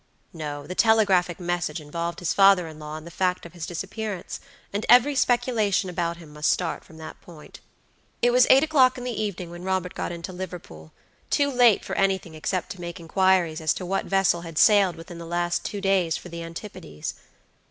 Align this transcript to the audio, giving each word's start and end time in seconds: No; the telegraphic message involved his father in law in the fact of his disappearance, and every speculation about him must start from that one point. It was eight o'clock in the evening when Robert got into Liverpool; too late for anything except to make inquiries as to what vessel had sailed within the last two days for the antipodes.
No; 0.33 0.65
the 0.65 0.73
telegraphic 0.73 1.39
message 1.39 1.79
involved 1.79 2.17
his 2.17 2.33
father 2.33 2.67
in 2.67 2.79
law 2.79 2.97
in 2.97 3.05
the 3.05 3.11
fact 3.11 3.45
of 3.45 3.53
his 3.53 3.67
disappearance, 3.67 4.39
and 4.73 4.83
every 4.89 5.13
speculation 5.13 5.91
about 5.91 6.17
him 6.17 6.33
must 6.33 6.49
start 6.49 6.83
from 6.83 6.97
that 6.97 7.17
one 7.23 7.35
point. 7.35 7.59
It 8.19 8.31
was 8.31 8.47
eight 8.49 8.63
o'clock 8.63 8.97
in 8.97 9.03
the 9.03 9.11
evening 9.21 9.51
when 9.51 9.61
Robert 9.63 9.93
got 9.93 10.11
into 10.11 10.33
Liverpool; 10.33 10.91
too 11.29 11.51
late 11.51 11.85
for 11.85 11.93
anything 11.99 12.33
except 12.33 12.71
to 12.71 12.81
make 12.81 12.99
inquiries 12.99 13.61
as 13.61 13.75
to 13.75 13.85
what 13.85 14.05
vessel 14.05 14.41
had 14.41 14.57
sailed 14.57 14.95
within 14.95 15.19
the 15.19 15.25
last 15.27 15.63
two 15.65 15.81
days 15.81 16.17
for 16.17 16.29
the 16.29 16.41
antipodes. 16.41 17.13